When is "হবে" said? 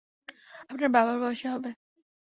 1.47-1.69